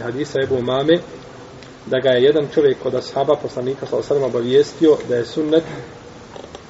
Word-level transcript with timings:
hadisa 0.00 0.40
Ebu 0.42 0.62
Mame 0.62 0.98
da 1.86 2.00
ga 2.00 2.10
je 2.10 2.22
jedan 2.22 2.48
čovjek 2.54 2.76
od 2.84 2.94
ashaba 2.94 3.36
poslanika 3.42 3.86
sa 3.86 3.96
osadom 3.96 4.22
obavijestio 4.22 4.96
da 5.08 5.16
je 5.16 5.26
sunnet 5.26 5.64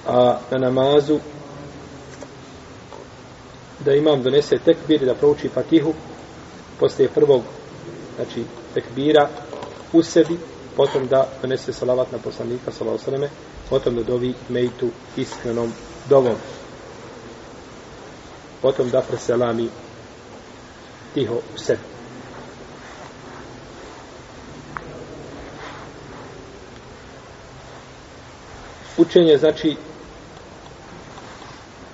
a, 0.06 0.38
na 0.50 0.58
namazu 0.58 1.18
da 3.84 3.94
imam 3.94 4.22
donese 4.22 4.58
tekbir 4.64 5.02
i 5.02 5.06
da 5.06 5.14
prouči 5.14 5.48
fatihu 5.48 5.94
poslije 6.80 7.08
prvog 7.08 7.42
znači 8.16 8.44
tekbira 8.74 9.28
u 9.92 10.02
sebi 10.02 10.38
potom 10.76 11.06
da 11.06 11.28
donese 11.42 11.72
salavat 11.72 12.12
na 12.12 12.18
poslanika 12.18 12.72
sa 12.72 12.84
osadome 12.84 13.28
potom 13.70 13.94
da 13.94 14.02
dovi 14.02 14.34
mejtu 14.48 14.90
iskrenom 15.16 15.72
dovom 16.08 16.34
potom 18.62 18.90
da 18.90 19.00
preselami 19.00 19.68
tiho 21.14 21.34
u 21.34 21.58
sebi. 21.58 21.85
Učenje 28.98 29.38
znači 29.38 29.76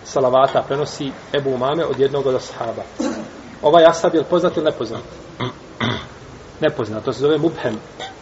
salavata 0.05 0.62
prenosi 0.69 1.12
Ebu 1.33 1.51
Umame 1.51 1.84
od 1.84 2.01
jednog 2.01 2.27
od 2.27 2.34
ashaba. 2.34 2.83
Ovaj 3.62 3.84
ashab 3.87 4.15
je 4.15 4.20
li 4.20 4.27
poznat 4.30 4.56
ili 4.56 4.65
nepoznat? 4.65 5.02
Nepoznat, 6.61 7.05
to 7.05 7.12
se 7.12 7.20
zove 7.20 7.38
mubhem. 7.38 7.78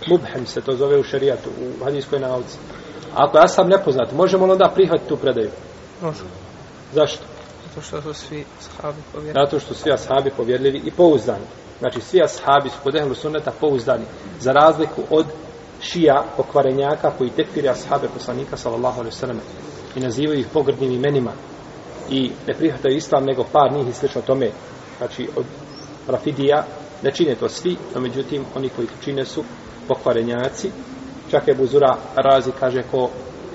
Mubhem 0.06 0.46
se 0.46 0.60
to 0.60 0.76
zove 0.76 0.98
u 0.98 1.02
šerijatu, 1.02 1.50
u 1.80 1.84
hadijskoj 1.84 2.18
nauci. 2.18 2.56
Ako 3.14 3.38
je 3.38 3.44
ashab 3.44 3.68
nepoznat, 3.68 4.12
možemo 4.12 4.46
li 4.46 4.52
onda 4.52 4.72
prihvatiti 4.74 5.08
tu 5.08 5.16
predaju? 5.16 5.50
Može. 6.02 6.20
Zašto? 6.92 7.24
Zato 7.74 7.82
što 7.82 8.14
su 8.14 8.14
svi 8.14 8.44
ashabi 8.58 9.02
povjerljivi. 9.12 9.44
Zato 9.44 9.60
što 9.60 9.74
svi 9.74 9.92
ashabi 9.92 10.30
povjerljivi 10.36 10.82
i 10.84 10.90
pouzdani. 10.90 11.44
Znači, 11.78 12.00
svi 12.00 12.22
ashabi 12.22 12.68
su 12.68 12.76
kod 12.82 12.96
ehlu 12.96 13.14
sunneta 13.14 13.52
pouzdani. 13.60 14.04
Za 14.40 14.52
razliku 14.52 15.02
od 15.10 15.26
šija 15.80 16.24
pokvarenjaka 16.36 17.10
koji 17.18 17.30
tekfiri 17.30 17.68
ashabe 17.68 18.08
poslanika 18.14 18.56
sallallahu 18.56 19.00
alaihi 19.00 19.16
sallam 19.16 19.40
i 19.96 20.00
nazivaju 20.00 20.40
ih 20.40 20.46
pogrdnim 20.52 20.92
imenima 20.92 21.32
i 22.10 22.30
ne 22.48 22.54
prihvataju 22.54 22.96
islam 22.96 23.24
nego 23.24 23.44
par 23.52 23.72
njih 23.72 23.88
i 23.88 23.92
slično 23.92 24.22
tome. 24.22 24.50
Znači 24.98 25.28
od 25.36 25.44
Rafidija 26.08 26.64
ne 27.02 27.10
čine 27.10 27.34
to 27.34 27.48
svi 27.48 27.76
no 27.94 28.00
međutim 28.00 28.44
oni 28.56 28.68
koji 28.68 28.88
to 28.88 28.94
čine 29.04 29.24
su 29.24 29.44
pokvarenjaci. 29.88 30.70
Čak 31.30 31.48
je 31.48 31.54
Buzura 31.54 31.96
razi 32.16 32.50
kaže 32.60 32.82
ko 32.90 33.10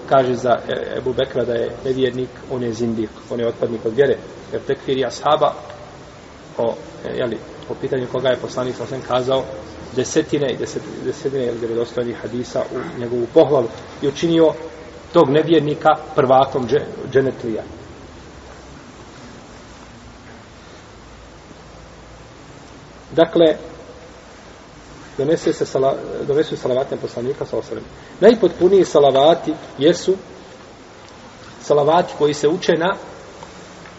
kaže 0.10 0.34
za 0.34 0.58
e- 0.68 0.98
Ebu 0.98 1.14
Bekra 1.14 1.46
da 1.46 1.54
je 1.54 1.72
nevjernik 1.86 2.30
on 2.52 2.64
je 2.64 2.74
zindik, 2.74 3.10
on 3.30 3.40
je 3.40 3.48
otpadnik 3.48 3.86
od 3.86 3.94
vjere 3.94 4.18
jer 4.52 4.62
tekfiri 4.62 5.06
ashaba 5.06 5.54
o, 6.58 6.76
jeli, 7.16 7.38
po 7.68 7.76
pitanju 7.82 8.08
koga 8.12 8.30
je 8.30 8.38
poslanik 8.38 8.76
sam 8.76 9.02
kazao 9.08 9.44
desetine 9.96 10.54
i 10.54 10.58
deset, 10.58 10.82
desetine 11.06 11.46
ili 11.46 11.60
vjerodostojnih 11.60 12.18
hadisa 12.22 12.64
u 12.76 13.00
njegovu 13.00 13.28
pohvalu 13.34 13.68
i 14.02 14.08
učinio 14.08 14.54
tog 15.14 15.30
nevjernika 15.30 15.90
prvakom 16.16 16.68
dženetlija. 17.12 17.64
Dakle, 23.12 23.46
donese 25.18 25.54
se 25.54 25.66
sala, 25.66 25.96
donesu 26.28 26.58
salavatne 26.58 26.98
poslanika 26.98 27.46
sa 27.46 27.58
osrem. 27.58 27.84
Najpotpuniji 28.20 28.86
salavati 28.86 29.54
jesu 29.78 30.16
salavati 31.62 32.14
koji 32.18 32.34
se 32.34 32.48
uče 32.48 32.74
na 32.78 32.96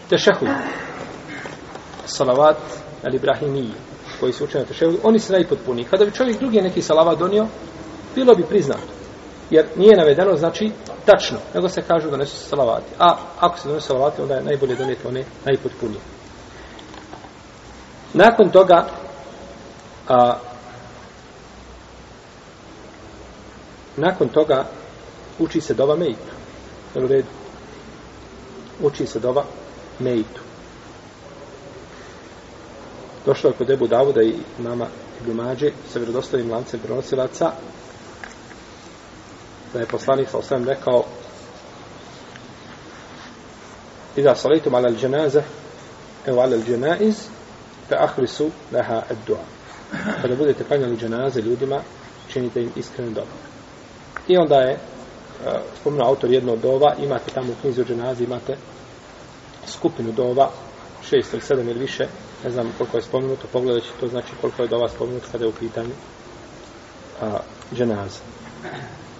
tešehudu. 0.09 0.51
Salavat 2.07 2.57
al-Ibrahimiji 3.03 3.71
koji 4.19 4.33
su 4.33 4.43
učeni 4.43 4.63
na 4.63 4.67
tešehudu, 4.67 4.97
oni 5.03 5.19
se 5.19 5.33
najpotpuniji. 5.33 5.85
Kada 5.85 6.05
bi 6.05 6.11
čovjek 6.11 6.39
drugi 6.39 6.61
neki 6.61 6.81
salavat 6.81 7.19
donio, 7.19 7.47
bilo 8.15 8.35
bi 8.35 8.43
priznato. 8.43 8.97
Jer 9.49 9.65
nije 9.75 9.97
navedeno, 9.97 10.35
znači, 10.35 10.71
tačno, 11.05 11.37
nego 11.55 11.69
se 11.69 11.81
kažu 11.81 12.09
da 12.09 12.17
nesu 12.17 12.37
salavati. 12.37 12.85
A 12.99 13.17
ako 13.39 13.59
se 13.59 13.67
donesu 13.67 13.87
salavati, 13.87 14.21
onda 14.21 14.35
je 14.35 14.43
najbolje 14.43 14.75
donijeti 14.75 15.07
one 15.07 15.23
najpotpunije. 15.45 15.99
Nakon 18.13 18.49
toga, 18.49 18.85
a, 20.07 20.37
nakon 23.97 24.29
toga, 24.29 24.65
uči 25.39 25.61
se 25.61 25.73
dova 25.73 25.95
mejtu. 25.95 26.37
U 26.95 27.07
redu. 27.07 27.27
Uči 28.81 29.07
se 29.07 29.19
dova 29.19 29.43
mejtu. 29.99 30.46
Došlo 33.27 33.49
je 33.49 33.53
kod 33.53 33.69
Ebu 33.69 33.87
Davuda 33.87 34.21
i 34.21 34.33
mama 34.59 34.87
Ibn 35.21 35.31
Mađe 35.31 35.71
sa 35.93 35.99
vjerodostavim 35.99 36.51
lancem 36.51 36.79
prenosilaca 36.79 37.51
da 39.73 39.79
je 39.79 39.85
poslanik 39.85 40.29
sa 40.29 40.37
osvijem 40.37 40.67
rekao 40.69 41.03
Iza 44.15 44.35
salitum 44.35 44.75
ala 44.75 44.89
al-đenaze 44.89 45.41
evo 46.25 46.41
ala 46.41 46.55
al-đenaiz 46.55 47.15
fe 47.89 47.95
ahrisu 47.99 48.49
leha 48.71 49.03
ad-dua 49.09 49.43
kada 50.21 50.35
budete 50.35 50.63
panjali 50.63 50.97
dženaze 50.97 51.41
ljudima 51.41 51.81
činite 52.29 52.61
im 52.61 52.71
iskrenu 52.75 53.11
dobro. 53.11 53.37
I 54.27 54.37
onda 54.37 54.55
je 54.55 54.71
e, 54.71 54.79
spomenuo 55.79 56.07
autor 56.07 56.31
jedno 56.31 56.53
od 56.53 56.59
dova 56.59 56.95
imate 57.03 57.31
tamo 57.33 57.51
u 57.51 57.55
knjizi 57.61 57.81
o 57.81 57.85
dženazi 57.85 58.23
imate 58.23 58.57
skupinu 59.65 60.11
dova 60.11 60.49
šest 61.03 61.33
ili 61.33 61.41
sedam 61.41 61.69
ili 61.69 61.79
više 61.79 62.07
ne 62.43 62.51
znam 62.51 62.73
koliko 62.77 62.97
je 62.97 63.03
spomenuto 63.03 63.47
pogledajući 63.51 63.89
to 63.99 64.07
znači 64.07 64.31
koliko 64.41 64.61
je 64.61 64.67
do 64.67 64.77
vas 64.77 64.91
spomenuto 64.91 65.27
kada 65.31 65.43
je 65.45 65.49
u 65.49 65.59
pitanju 65.59 65.93
a, 67.21 67.37
dženaza 67.75 68.19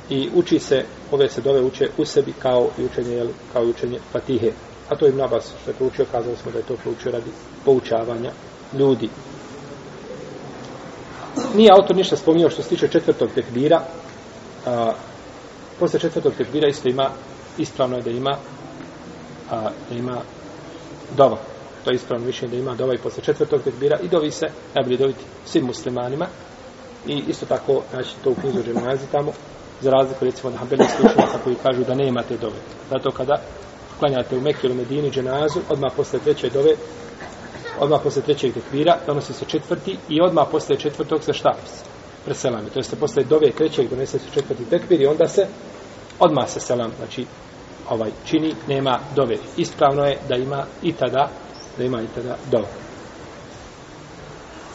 i 0.10 0.30
uči 0.36 0.60
se, 0.60 0.86
ove 1.12 1.30
se 1.30 1.42
dove 1.42 1.62
uče 1.62 1.90
u 1.98 2.06
sebi 2.06 2.34
kao 2.40 2.70
i 2.78 2.86
učenje, 2.86 3.16
jel, 3.16 3.28
kao 3.54 3.64
i 3.64 3.70
učenje 3.70 4.00
Fatihe. 4.12 4.52
A 4.90 4.96
to 4.96 5.06
je 5.06 5.14
Nabas 5.14 5.54
što 5.62 5.72
je 5.72 5.76
proučio, 5.76 6.06
kazali 6.12 6.38
smo 6.38 6.52
da 6.52 6.58
je 6.58 6.64
to 6.64 6.76
proučio 6.76 7.12
radi 7.12 7.32
poučavanja 7.66 8.32
ljudi. 8.74 9.10
Nije 11.56 11.72
autor 11.72 11.96
ništa 11.96 12.16
spominjao 12.16 12.50
što 12.50 12.62
se 12.62 12.70
tiče 12.70 12.88
četvrtog 12.88 13.30
tekbira. 13.36 13.82
A, 14.66 14.94
posle 15.80 16.00
četvrtog 16.00 16.34
tekbira 16.34 16.68
isto 16.68 16.90
ima, 16.90 17.10
ispravno 17.58 17.98
je 17.98 18.04
da 18.04 18.10
ima 18.10 18.38
a, 19.52 19.70
da 19.90 19.96
ima 19.96 20.22
dova. 21.18 21.56
To 21.88 21.92
je 21.92 21.96
ispravno 21.96 22.25
mišljenje 22.25 22.52
da 22.52 22.59
ima 22.59 22.75
dova 22.75 22.94
i 22.94 22.98
posle 22.98 23.24
četvrtog 23.24 23.62
tekbira 23.64 24.00
i 24.03 24.08
dovi 24.08 24.31
se, 24.31 24.46
najbolje 24.75 24.98
doviti 24.98 25.24
svim 25.46 25.66
muslimanima. 25.66 26.28
I 27.08 27.24
isto 27.28 27.46
tako, 27.46 27.81
znači, 27.92 28.09
to 28.24 28.30
u 28.30 28.36
knjizu 28.36 28.64
dženazi 28.64 29.08
tamo, 29.12 29.31
za 29.81 29.92
razliku 29.92 30.25
recimo 30.25 30.50
od 30.50 30.59
hambelijskih 30.59 31.00
učenjaka 31.00 31.38
koji 31.44 31.56
kažu 31.64 31.84
da 31.84 31.96
nema 31.96 32.24
te 32.24 32.38
dove. 32.38 32.56
Zato 32.90 33.12
kada 33.12 33.42
klanjate 34.00 34.38
u 34.38 34.42
Mekiju 34.42 34.70
ili 34.70 34.75
Medini 34.75 35.12
dženazu, 35.12 35.59
odmah 35.70 35.92
posle 35.96 36.20
treće 36.20 36.50
dove, 36.50 36.75
odmah 37.80 38.02
posle 38.04 38.22
trećeg 38.22 38.54
tekvira, 38.54 38.98
donosi 39.08 39.34
se 39.34 39.46
četvrti 39.46 39.98
i 40.09 40.22
odmah 40.22 40.48
posle 40.52 40.75
četvrtog 40.75 41.24
se 41.24 41.34
šta? 41.34 41.56
Preselami. 42.25 42.69
To 42.69 42.80
jeste 42.80 42.96
posle 42.96 43.24
dove 43.24 43.52
trećeg 43.52 43.90
donese 43.90 44.19
se 44.19 44.25
četvrti 44.34 44.69
tekvir 44.69 45.02
i 45.02 45.08
onda 45.08 45.28
se 45.28 45.48
odmah 46.19 46.50
se 46.50 46.59
selam, 46.59 46.92
znači 46.98 47.25
ovaj 47.90 48.12
čini, 48.25 48.54
nema 48.68 49.00
dove. 49.16 49.38
Ispravno 49.58 50.06
je 50.06 50.18
da 50.30 50.36
ima 50.36 50.66
i 50.84 50.94
tada, 50.94 51.30
da 51.78 51.84
ima 51.84 52.02
i 52.02 52.08
tada 52.08 52.38
dovoljno. 52.52 52.87